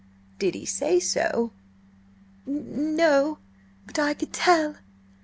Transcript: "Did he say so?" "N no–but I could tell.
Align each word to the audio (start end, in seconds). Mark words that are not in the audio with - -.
"Did 0.39 0.55
he 0.55 0.65
say 0.65 0.99
so?" 0.99 1.51
"N 2.47 2.95
no–but 2.95 3.99
I 3.99 4.15
could 4.15 4.33
tell. 4.33 4.77